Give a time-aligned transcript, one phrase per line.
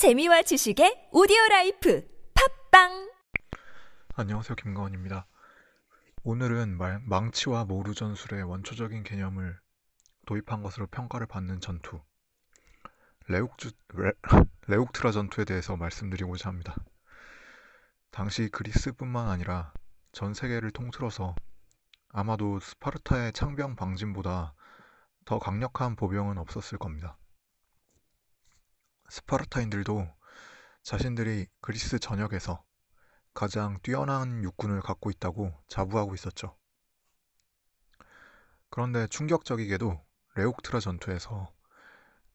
[0.00, 2.08] 재미와 지식의 오디오 라이프
[2.70, 3.12] 팟빵
[4.14, 4.56] 안녕하세요.
[4.56, 5.26] 김가원입니다.
[6.22, 9.60] 오늘은 말- 망치와 모루 전술의 원초적인 개념을
[10.24, 12.00] 도입한 것으로 평가를 받는 전투,
[13.28, 14.12] 레욱주, 레,
[14.68, 16.74] 레욱트라 전투에 대해서 말씀드리고자 합니다.
[18.10, 19.74] 당시 그리스뿐만 아니라
[20.12, 21.34] 전 세계를 통틀어서
[22.08, 24.54] 아마도 스파르타의 창병 방진보다
[25.26, 27.18] 더 강력한 보병은 없었을 겁니다.
[29.10, 30.06] 스파르타인들도
[30.84, 32.64] 자신들이 그리스 전역에서
[33.34, 36.56] 가장 뛰어난 육군을 갖고 있다고 자부하고 있었죠.
[38.70, 40.00] 그런데 충격적이게도
[40.36, 41.52] 레옥트라 전투에서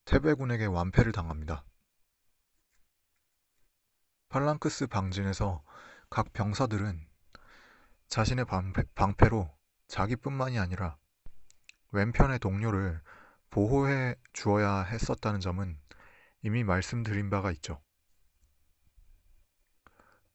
[0.04, 1.64] 테베군에게 완패를 당합니다.
[4.28, 5.64] 팔랑크스 방진에서
[6.10, 7.08] 각 병사들은
[8.10, 9.50] 자신의 방패, 방패로
[9.88, 10.98] 자기뿐만이 아니라
[11.94, 13.02] 왼편의 동료를
[13.50, 15.80] 보호해 주어야 했었다는 점은
[16.46, 17.82] 이미 말씀드린 바가 있죠.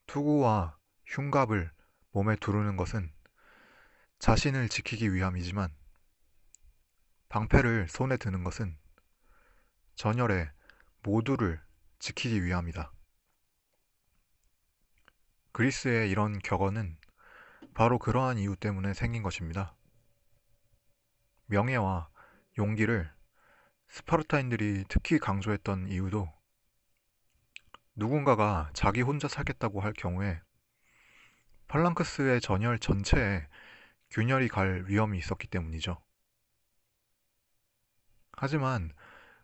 [0.07, 1.71] 투구와 흉갑을
[2.11, 3.13] 몸에 두르는 것은
[4.19, 5.73] 자신을 지키기 위함이지만
[7.29, 8.77] 방패를 손에 드는 것은
[9.95, 10.51] 전열의
[11.05, 11.63] 모두를
[12.01, 12.93] 지키기 위함이다.
[15.53, 16.99] 그리스의 이런 격언은
[17.73, 19.77] 바로 그러한 이유 때문에 생긴 것입니다.
[21.47, 22.11] 명예와
[22.59, 23.13] 용기를
[23.91, 26.33] 스파르타인들이 특히 강조했던 이유도
[27.97, 30.41] 누군가가 자기 혼자 살겠다고 할 경우에
[31.67, 33.49] 팔랑크스의 전열 전체에
[34.11, 36.01] 균열이 갈 위험이 있었기 때문이죠.
[38.33, 38.93] 하지만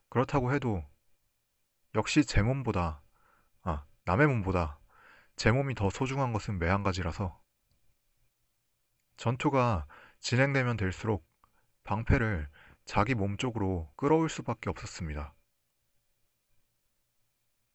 [0.08, 0.84] 그렇다고 해도
[1.96, 3.02] 역시 제 몸보다,
[3.62, 4.78] 아, 남의 몸보다
[5.34, 7.40] 제 몸이 더 소중한 것은 매한가지라서
[9.16, 9.86] 전투가
[10.20, 11.28] 진행되면 될수록
[11.82, 12.48] 방패를
[12.86, 15.34] 자기 몸 쪽으로 끌어올 수밖에 없었습니다.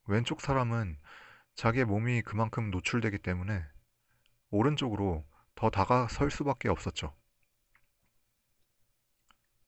[0.07, 0.97] 왼쪽 사람은
[1.53, 3.63] 자기의 몸이 그만큼 노출되기 때문에
[4.49, 7.13] 오른쪽으로 더 다가설 수밖에 없었죠.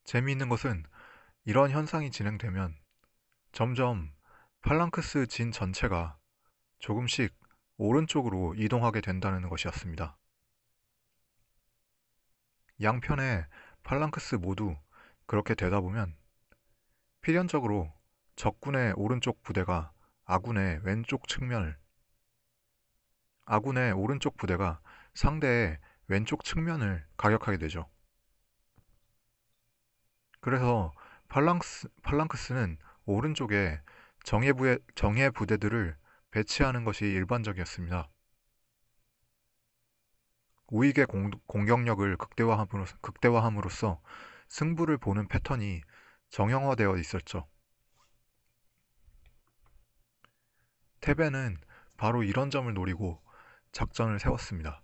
[0.06, 0.84] 재미있는 것은
[1.46, 2.75] 이런 현상이 진행되면
[3.51, 4.13] 점점
[4.62, 6.17] 팔랑크스 진 전체가
[6.79, 7.38] 조금씩
[7.78, 10.17] 오른쪽으로 이동하게 된다는 것이었습니다.
[12.81, 13.46] 양편의
[13.84, 14.75] 팔랑크스 모두
[15.33, 16.16] 그렇게 되다 보면
[17.21, 17.91] 필연적으로
[18.35, 19.91] 적군의 오른쪽 부대가
[20.25, 21.75] 아군의 왼쪽 측면을
[23.45, 24.79] 아군의 오른쪽 부대가
[25.16, 27.89] 상대의 왼쪽 측면을 가격하게 되죠.
[30.39, 30.93] 그래서
[31.29, 33.81] 팔랑크스, 팔랑크스는 오른쪽에
[34.25, 35.97] 정예 부의, 정예 부대들을
[36.29, 38.07] 배치하는 것이 일반적이었습니다.
[40.67, 43.99] 우익의 공, 공격력을 극대화함으로써, 극대화함으로써
[44.53, 45.81] 승부를 보는 패턴이
[46.30, 47.50] 정형화되어 있었죠.
[51.02, 51.58] 테베는
[51.97, 53.19] 바로 이런 점을 노리고
[53.72, 54.84] 작전을 세웠습니다.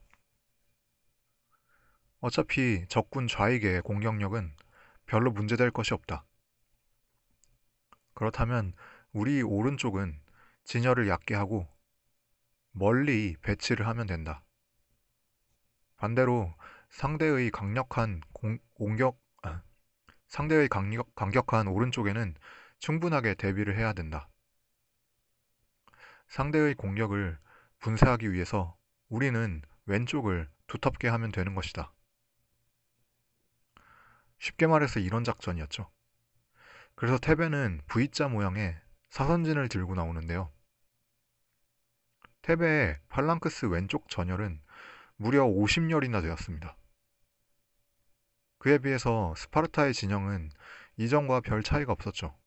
[2.20, 4.56] 어차피 적군 좌익의 공격력은
[5.06, 6.26] 별로 문제될 것이 없다.
[8.16, 8.74] 그렇다면
[9.14, 10.20] 우리 오른쪽은
[10.64, 11.68] 진열을 얕게 하고
[12.72, 14.44] 멀리 배치를 하면 된다.
[15.98, 16.56] 반대로
[16.90, 19.29] 상대의 강력한 공, 공격, 아,
[20.30, 22.36] 상대의 강력, 강격한 오른쪽에는
[22.78, 24.30] 충분하게 대비를 해야 된다.
[26.28, 27.38] 상대의 공격을
[27.80, 28.78] 분쇄하기 위해서
[29.10, 31.92] 우리는 왼쪽을 두텁게 하면 되는 것이다.
[34.38, 35.90] 쉽게 말해서 이런 작전이었죠.
[36.96, 38.80] 그래서 테베는 V자 모양의
[39.10, 40.52] 사선진을 들고 나오는데요.
[42.44, 44.62] 테베의 팔랑크스 왼쪽 전열은
[45.16, 46.78] 무려 50열이나 되었습니다.
[48.60, 50.52] 그에 비해서 스파르타의 진영은
[50.98, 52.38] 이전과 별 차이가 없었죠.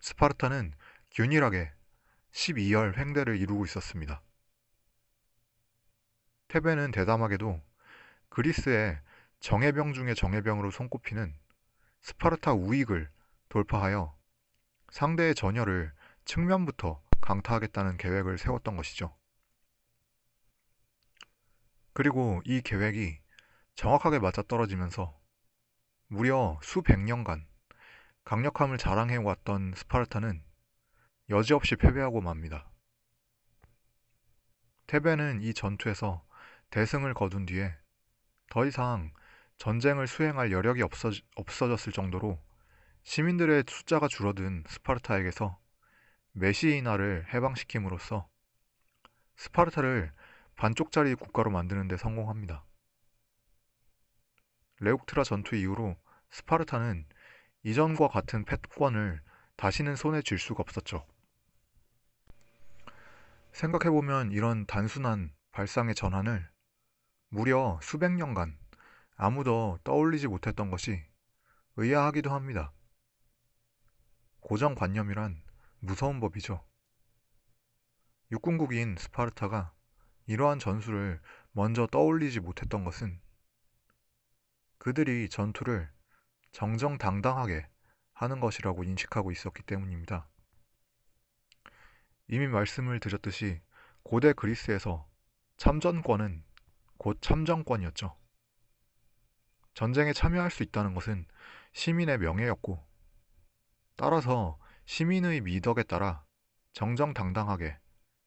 [0.00, 0.74] 스파르타는
[1.12, 1.72] 균일하게
[2.32, 4.22] 12열 횡대를 이루고 있었습니다.
[6.48, 7.62] 테베는 대담하게도
[8.28, 9.00] 그리스의
[9.40, 11.34] 정예병 중의 정예병으로 손꼽히는
[12.02, 13.10] 스파르타 우익을
[13.48, 14.14] 돌파하여
[14.90, 15.92] 상대의 전열을
[16.26, 19.16] 측면부터 강타하겠다는 계획을 세웠던 것이죠.
[21.94, 23.23] 그리고 이 계획이
[23.74, 25.18] 정확하게 맞아떨어지면서
[26.06, 27.46] 무려 수백 년간
[28.24, 30.42] 강력함을 자랑해왔던 스파르타는
[31.30, 32.70] 여지없이 패배하고 맙니다.
[34.86, 36.24] 테베는 이 전투에서
[36.70, 37.74] 대승을 거둔 뒤에
[38.50, 39.12] 더 이상
[39.58, 42.38] 전쟁을 수행할 여력이 없어, 없어졌을 정도로
[43.02, 45.58] 시민들의 숫자가 줄어든 스파르타에게서
[46.32, 48.28] 메시이나를 해방시킴으로써
[49.36, 50.12] 스파르타를
[50.56, 52.64] 반쪽짜리 국가로 만드는 데 성공합니다.
[54.84, 55.96] 레옥트라 전투 이후로
[56.30, 57.06] 스파르타는
[57.62, 59.22] 이전과 같은 패권을
[59.56, 61.06] 다시는 손에 쥘 수가 없었죠.
[63.52, 66.46] 생각해보면 이런 단순한 발상의 전환을
[67.28, 68.58] 무려 수백 년간
[69.16, 71.02] 아무도 떠올리지 못했던 것이
[71.76, 72.72] 의아하기도 합니다.
[74.40, 75.42] 고정관념이란
[75.78, 76.62] 무서운 법이죠.
[78.32, 79.72] 육군국인 스파르타가
[80.26, 81.20] 이러한 전술을
[81.52, 83.23] 먼저 떠올리지 못했던 것은
[84.84, 85.88] 그들이 전투를
[86.52, 87.66] 정정당당하게
[88.12, 90.28] 하는 것이라고 인식하고 있었기 때문입니다.
[92.28, 93.62] 이미 말씀을 드렸듯이
[94.02, 95.08] 고대 그리스에서
[95.56, 96.44] 참전권은
[96.98, 98.14] 곧 참정권이었죠.
[99.72, 101.24] 전쟁에 참여할 수 있다는 것은
[101.72, 102.86] 시민의 명예였고,
[103.96, 106.26] 따라서 시민의 미덕에 따라
[106.74, 107.78] 정정당당하게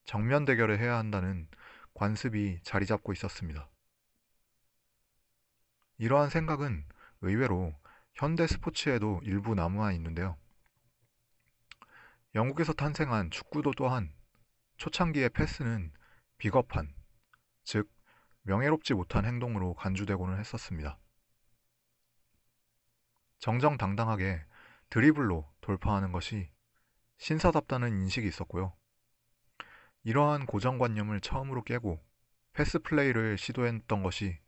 [0.05, 1.47] 정면 대결을 해야 한다는
[1.93, 3.69] 관습이 자리 잡고 있었습니다.
[5.97, 6.85] 이러한 생각은
[7.21, 7.73] 의외로
[8.13, 10.37] 현대 스포츠에도 일부 남아 있는데요.
[12.35, 14.13] 영국에서 탄생한 축구도 또한
[14.77, 15.91] 초창기의 패스는
[16.37, 16.93] 비겁한,
[17.63, 17.89] 즉
[18.43, 20.99] 명예롭지 못한 행동으로 간주되고는 했었습니다.
[23.39, 24.45] 정정당당하게
[24.89, 26.49] 드리블로 돌파하는 것이
[27.17, 28.73] 신사답다는 인식이 있었고요.
[30.03, 32.03] 이러한 고정관념을 처음으로 깨고
[32.53, 34.39] 패스 플레이를 시도했던 것이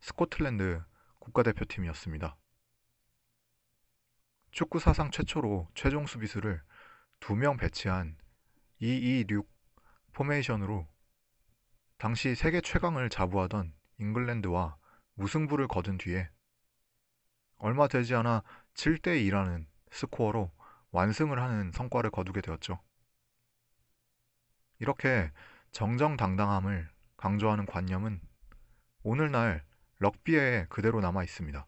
[0.00, 0.82] 스코틀랜드
[1.26, 2.36] 국가대표팀이었습니다.
[4.52, 6.62] 축구 사상 최초로 최종 수비수를
[7.20, 8.16] 2명 배치한
[8.78, 9.48] 226
[10.12, 10.86] 포메이션으로
[11.98, 14.76] 당시 세계 최강을 자부하던 잉글랜드와
[15.14, 16.30] 무승부를 거둔 뒤에
[17.58, 18.42] 얼마 되지 않아
[18.74, 20.52] 7대 2라는 스코어로
[20.90, 22.80] 완승을 하는 성과를 거두게 되었죠.
[24.78, 25.32] 이렇게
[25.72, 28.20] 정정당당함을 강조하는 관념은
[29.02, 29.64] 오늘날
[29.98, 31.66] 럭비에 그대로 남아 있습니다.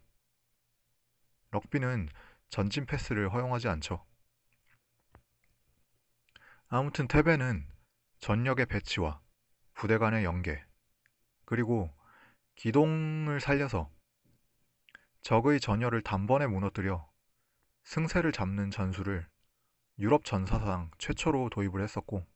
[1.51, 2.09] 럭비는
[2.51, 4.05] 전진 패스를 허용하지 않죠.
[6.69, 7.67] 아무튼 태베는
[8.19, 9.21] 전력의 배치와
[9.73, 10.63] 부대 간의 연계,
[11.47, 11.91] 그리고
[12.57, 13.91] 기동을 살려서
[15.23, 17.09] 적의 전열을 단번에 무너뜨려
[17.85, 19.27] 승세를 잡는 전술을
[19.99, 22.27] 유럽 전사상 최초로 도입을 했었고,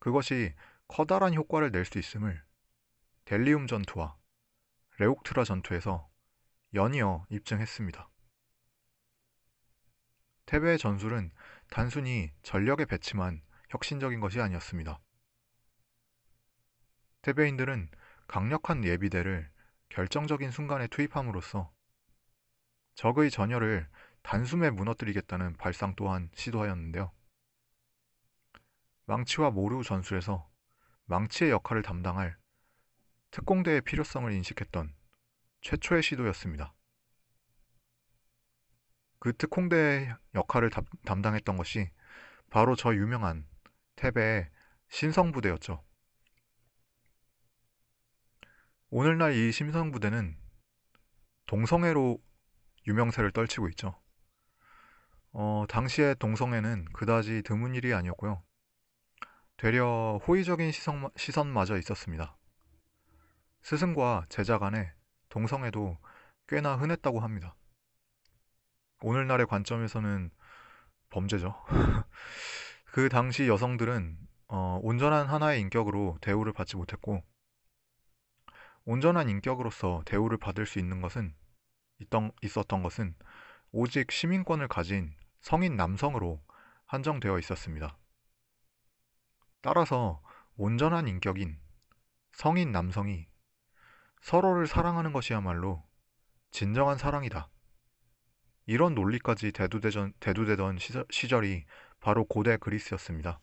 [0.00, 0.54] 그것이
[0.88, 2.42] 커다란 효과를 낼 수 있음을
[3.24, 4.18] 델리움 전투와
[5.00, 6.10] 레옥트라 전투에서
[6.74, 8.10] 연이어 입증했습니다.
[10.44, 11.32] 테베의 전술은
[11.70, 15.00] 단순히 전력의 배치만 혁신적인 것이 아니었습니다.
[17.22, 17.88] 테베인들은
[18.28, 19.50] 강력한 예비대를
[19.88, 21.72] 결정적인 순간에 투입함으로써
[22.94, 23.88] 적의 전열을
[24.20, 27.10] 단숨에 무너뜨리겠다는 발상 또한 시도하였는데요.
[29.06, 30.46] 망치와 모루 전술에서
[31.06, 32.39] 망치의 역할을 담당할
[33.30, 34.92] 특공대의 필요성을 인식했던
[35.60, 36.74] 최초의 시도였습니다.
[39.20, 40.70] 그 특공대 역할을
[41.04, 41.90] 담당했던 것이
[42.48, 43.46] 바로 저 유명한
[43.96, 44.48] 탭의
[44.88, 45.84] 신성부대였죠.
[48.88, 50.36] 오늘날 이 신성부대는
[51.46, 52.18] 동성애로
[52.88, 54.00] 유명세를 떨치고 있죠.
[55.32, 58.42] 어, 당시의 동성애는 그다지 드문 일이 아니었고요.
[59.56, 62.39] 되려 호의적인 시선, 시선마저 있었습니다.
[63.62, 64.92] 스승과 제자 간에
[65.28, 65.98] 동성애도
[66.48, 67.54] 꽤나 흔했다고 합니다.
[69.02, 70.30] 오늘날의 관점에서는
[71.10, 71.54] 범죄죠.
[72.92, 74.18] 그 당시 여성들은
[74.48, 77.22] 어, 온전한 하나의 인격으로 대우를 받지 못했고
[78.84, 81.34] 온전한 인격으로서 대우를 받을 수 있는 것은
[82.00, 83.14] 있던, 있었던 것은
[83.70, 86.42] 오직 시민권을 가진 성인 남성으로
[86.86, 87.96] 한정되어 있었습니다.
[89.60, 90.20] 따라서
[90.56, 91.60] 온전한 인격인
[92.32, 93.29] 성인 남성이
[94.20, 95.82] 서로를 사랑하는 것이야말로
[96.50, 97.48] 진정한 사랑이다.
[98.66, 100.78] 이런 논리까지 대두되던, 대두되던
[101.10, 101.64] 시절, 이
[102.00, 103.40] 바로 고대 그리스였습니다.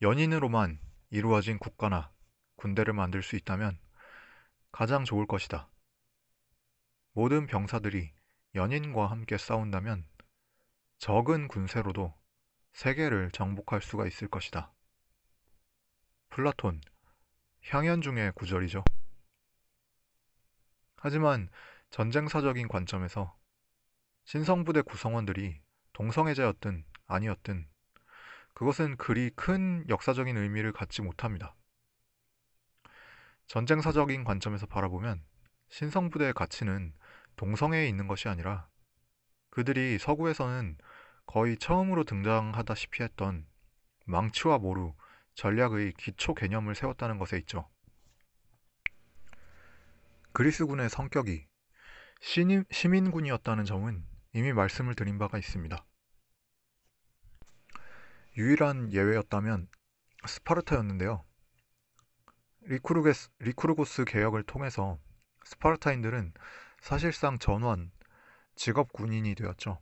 [0.00, 0.80] 연인으로만
[1.10, 2.12] 이루어진 국가나
[2.56, 3.78] 군대를 만들 수 있다면
[4.70, 5.68] 가장 좋을 것이다.
[7.12, 8.12] 모든 병사들이
[8.54, 10.06] 연인과 함께 싸운다면
[10.98, 12.14] 적은 군세로도
[12.72, 14.72] 세계를 정복할 수가 있을 것이다.
[16.32, 16.80] 플라톤,
[17.68, 18.82] 향연 중의 구절이죠.
[20.96, 21.50] 하지만
[21.90, 23.36] 전쟁사적인 관점에서
[24.24, 25.60] 신성부대 구성원들이
[25.92, 27.68] 동성애자였든 아니었든
[28.54, 31.54] 그것은 그리 큰 역사적인 의미를 갖지 못합니다.
[33.46, 35.22] 전쟁사적인 관점에서 바라보면
[35.68, 36.94] 신성부대의 가치는
[37.36, 38.68] 동성애에 있는 것이 아니라
[39.50, 40.78] 그들이 서구에서는
[41.26, 43.46] 거의 처음으로 등장하다시피 했던
[44.06, 44.94] 망치와 모루,
[45.34, 47.68] 전략의 기초 개념을 세웠다는 것에 있죠.
[50.32, 51.46] 그리스군의 성격이
[52.20, 55.84] 시민, 시민군이었다는 점은 이미 말씀을 드린 바가 있습니다.
[58.36, 59.68] 유일한 예외였다면
[60.26, 61.24] 스파르타였는데요.
[62.62, 64.98] 리쿠르게스, 리쿠르고스 개혁을 통해서
[65.44, 66.32] 스파르타인들은
[66.80, 67.90] 사실상 전원
[68.54, 69.80] 직업 군인이 되었죠.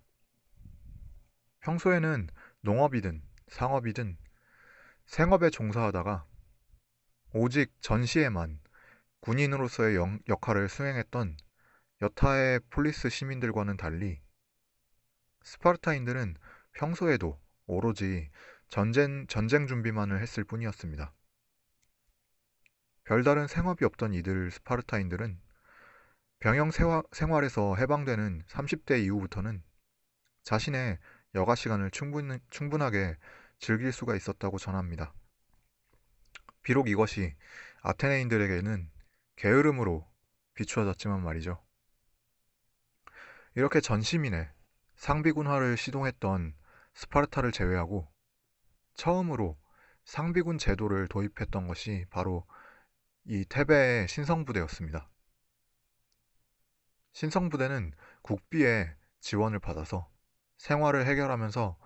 [1.61, 2.29] 평소에는
[2.63, 4.17] 농업이든 상업이든
[5.11, 6.25] 생업에 종사하다가
[7.33, 8.61] 오직 전시에만
[9.19, 11.37] 군인으로서의 영, 역할을 수행했던
[12.01, 14.21] 여타의 폴리스 시민들과는 달리
[15.43, 16.37] 스파르타인들은
[16.75, 18.31] 평소에도 오로지
[18.69, 21.13] 전쟁, 전쟁 준비만을 했을 뿐이었습니다.
[23.03, 25.41] 별다른 생업이 없던 이들 스파르타인들은
[26.39, 26.71] 병영
[27.11, 29.65] 생활에서 해방되는 30대 이후부터는
[30.45, 31.01] 자신의
[31.35, 33.17] 여가 시간을 충분, 충분하게
[33.61, 35.13] 즐길 수가 있었다고 전합니다.
[36.63, 37.37] 비록 이것이
[37.83, 38.91] 아테네인들에게는
[39.37, 40.11] 게으름으로
[40.55, 41.63] 비추어졌지만 말이죠.
[43.55, 44.51] 이렇게 전시민의
[44.97, 46.55] 상비군화를 시동했던
[46.95, 48.09] 스파르타를 제외하고
[48.95, 49.59] 처음으로
[50.05, 52.47] 상비군 제도를 도입했던 것이 바로
[53.25, 55.11] 이 테베의 신성부대였습니다.
[57.13, 60.11] 신성부대는 국비의 지원을 받아서
[60.59, 61.79] 생활을 해결하면서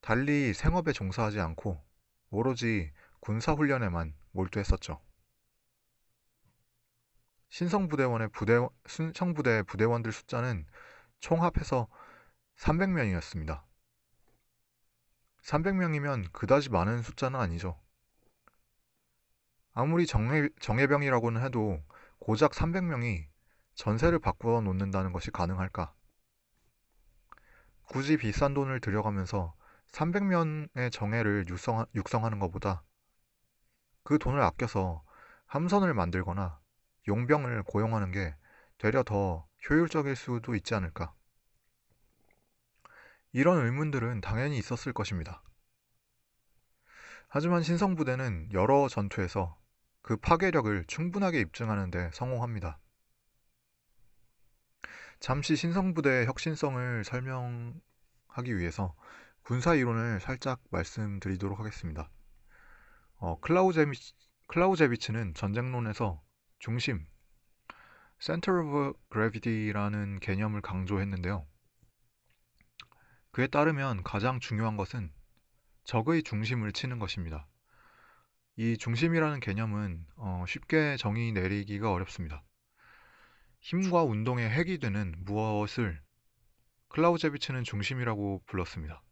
[0.00, 1.82] 달리 생업에 종사하지 않고
[2.30, 5.00] 오로지 군사훈련에만 몰두했었죠.
[7.50, 10.66] 신성부대원의 부대, 신성부대 부대원들 숫자는
[11.18, 11.88] 총 합해서
[12.56, 13.62] 300명이었습니다.
[15.42, 17.78] 300명이면 그다지 많은 숫자는 아니죠.
[19.72, 21.82] 아무리 정예, 정예병이라고는 해도
[22.18, 23.26] 고작 300명이
[23.74, 25.94] 전세를 바꾸어 놓는다는 것이 가능할까?
[27.86, 29.54] 굳이 비싼 돈을 들여가면서
[29.92, 32.82] 300명의 정예를 육성, 육성하는 것보다
[34.02, 35.02] 그 돈을 아껴서
[35.46, 36.60] 함선을 만들거나
[37.08, 38.34] 용병을 고용하는 게
[38.78, 41.14] 되려 더 효율적일 수도 있지 않을까?
[43.32, 45.42] 이런 의문들은 당연히 있었을 것입니다.
[47.28, 49.56] 하지만 신성부대는 여러 전투에서
[50.02, 52.78] 그 파괴력을 충분하게 입증하는 데 성공합니다.
[55.20, 58.94] 잠시 신성부대의 혁신성을 설명하기 위해서
[59.42, 62.10] 군사 이론을 살짝 말씀드리도록 하겠습니다.
[63.16, 64.14] 어, 클라우제비치,
[64.46, 66.22] 클라우제비츠는 전쟁론에서
[66.58, 67.06] 중심,
[68.20, 71.46] Center of Gravity라는 개념을 강조했는데요.
[73.32, 75.12] 그에 따르면 가장 중요한 것은
[75.84, 77.46] 적의 중심을 치는 것입니다.
[78.56, 82.44] 이 중심이라는 개념은 어, 쉽게 정의 내리기가 어렵습니다.
[83.60, 86.00] 힘과 운동의 핵이 되는 무엇을
[86.88, 89.02] 클라우제비츠는 중심이라고 불렀습니다.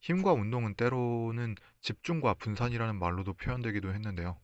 [0.00, 4.38] 힘과 운동은 때로는 집중과 분산이라는 말로도 표현되기도 했는데요.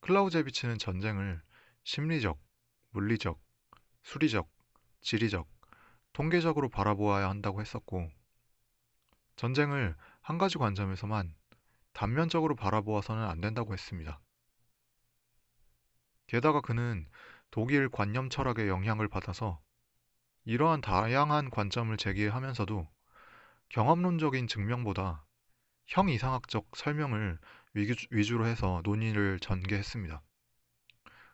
[0.00, 1.42] 클라우제비츠는 전쟁을
[1.84, 2.38] 심리적,
[2.90, 3.40] 물리적,
[4.02, 4.48] 수리적,
[5.00, 5.48] 지리적,
[6.12, 8.10] 통계적으로 바라보아야 한다고 했었고,
[9.36, 11.34] 전쟁을 한 가지 관점에서만
[11.92, 14.20] 단면적으로 바라보아서는 안 된다고 했습니다.
[16.26, 17.08] 게다가 그는
[17.50, 19.60] 독일 관념 철학의 영향을 받아서
[20.44, 22.86] 이러한 다양한 관점을 제기하면서도
[23.70, 25.24] 경험론적인 증명보다
[25.86, 27.38] 형이상학적 설명을
[27.72, 30.20] 위주로 해서 논의를 전개했습니다.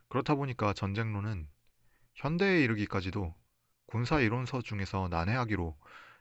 [0.09, 1.49] 그렇다 보니까 전쟁론은
[2.15, 3.35] 현대에 이르기까지도
[3.87, 5.79] 군사 이론서 중에서 난해하기로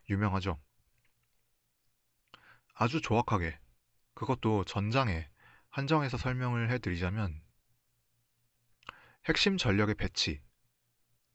[0.09, 0.57] 유명하죠.
[2.73, 3.59] 아주 조악하게
[4.13, 5.29] 그것도 전장에
[5.69, 7.41] 한정해서 설명을 해드리자면
[9.25, 10.41] 핵심 전력의 배치,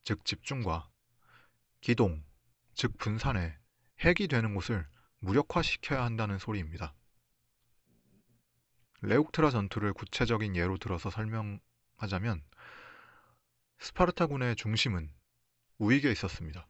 [0.05, 0.89] 즉 집중과
[1.83, 2.25] 기동,
[2.75, 3.60] 즉 분산에
[4.02, 4.87] 핵이 되는 곳을
[5.19, 6.95] 무력화시켜야 한다는 소리입니다.
[9.02, 12.42] 레옥트라 전투를 구체적인 예로 들어서 설명하자면
[13.78, 15.12] 스파르타군의 중심은
[15.78, 16.66] 우익에 있었습니다.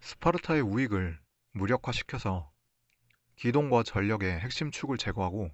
[0.00, 1.20] 스파르타의 우익을
[1.52, 2.50] 무력화시켜서
[3.36, 5.50] 기동과 전력의 핵심 축을 제거하고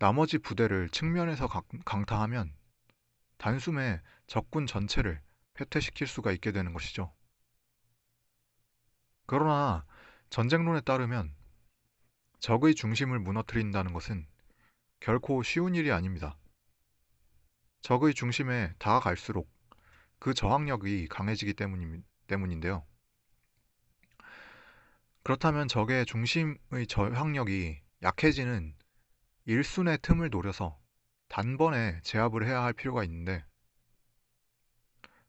[0.00, 1.46] 나머지 부대를 측면에서
[1.84, 2.52] 강타하면
[3.38, 5.20] 단숨에 적군 전체를
[5.54, 7.12] 패퇴시킬 수가 있게 되는 것이죠.
[9.30, 9.86] 그러나
[10.30, 11.32] 전쟁론에 따르면
[12.40, 14.26] 적의 중심을 무너뜨린다는 것은
[14.98, 16.36] 결코 쉬운 일이 아닙니다.
[17.80, 19.48] 적의 중심에 다가갈수록
[20.18, 21.54] 그 저항력이 강해지기
[22.26, 22.84] 때문인데요.
[25.22, 28.74] 그렇다면 적의 중심의 저항력이 약해지는
[29.44, 30.76] 일순의 틈을 노려서
[31.28, 33.44] 단번에 제압을 해야 할 필요가 있는데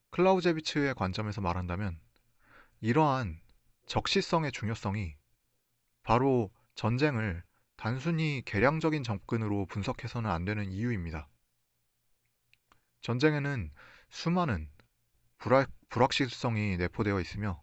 [0.10, 2.00] 클라우제비츠의 관점에서 말한다면
[2.79, 3.39] 이러한
[3.91, 5.17] 적시성의 중요성이
[6.03, 7.43] 바로 전쟁을
[7.75, 11.27] 단순히 계량적인 접근으로 분석해서는 안 되는 이유입니다.
[13.01, 13.69] 전쟁에는
[14.07, 14.71] 수많은
[15.39, 17.62] 불확, 불확실성이 내포되어 있으며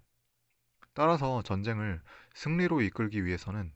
[0.92, 2.02] 따라서 전쟁을
[2.34, 3.72] 승리로 이끌기 위해서는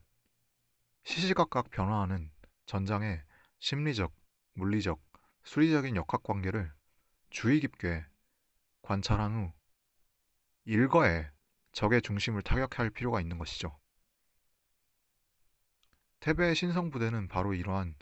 [1.05, 2.29] 시시각각 변화하는
[2.67, 3.23] 전장의
[3.57, 4.13] 심리적,
[4.53, 5.01] 물리적,
[5.43, 6.71] 수리적인 역학관계를
[7.31, 8.05] 주의 깊게
[8.83, 9.51] 관찰한 후
[10.65, 11.33] 일거에
[11.73, 13.77] 적의 중심을 타격할 필요가 있는 것이죠.
[16.21, 17.95] 태베의 신성 부대는 바로 이러한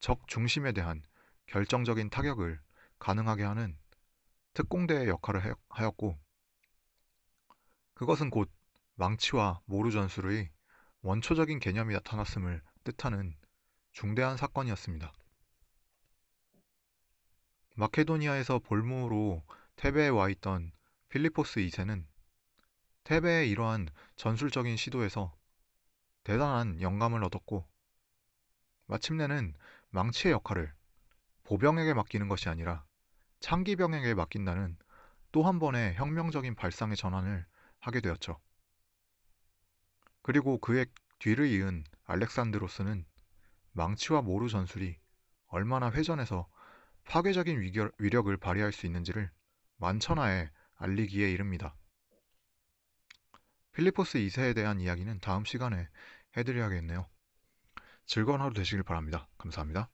[0.00, 1.02] 적 중심에 대한
[1.46, 2.58] 결정적인 타격을
[2.98, 3.76] 가능하게 하는
[4.54, 6.18] 특공대의 역할을 하였고
[7.94, 8.50] 그것은 곧
[8.94, 10.50] 망치와 모루 전술의
[11.02, 13.36] 원초적인 개념이 나타났음을 뜻하는
[13.92, 15.12] 중대한 사건이었습니다.
[17.74, 19.44] 마케도니아에서 볼모로
[19.76, 20.72] 테베에 와 있던
[21.10, 22.06] 필리포스 2세는
[23.06, 25.32] 테베의 이러한 전술적인 시도에서
[26.24, 27.64] 대단한 영감을 얻었고
[28.86, 29.54] 마침내는
[29.90, 30.74] 망치의 역할을
[31.44, 32.84] 보병에게 맡기는 것이 아니라
[33.38, 34.76] 창기병에게 맡긴다는
[35.30, 37.46] 또 한 번의 혁명적인 발상의 전환을
[37.78, 38.40] 하게 되었죠.
[40.22, 40.86] 그리고 그의
[41.20, 43.06] 뒤를 이은 알렉산드로스는
[43.70, 44.98] 망치와 모루 전술이
[45.46, 46.48] 얼마나 회전해서
[47.04, 49.30] 파괴적인 위결, 위력을 발휘할 수 있는지를
[49.76, 51.76] 만천하에 알리기에 이릅니다.
[53.76, 55.86] 필리포스 2세에 대한 이야기는 다음 시간에
[56.34, 57.06] 해드려야겠네요.
[58.06, 59.28] 즐거운 하루 되시길 바랍니다.
[59.36, 59.90] 감사합니다.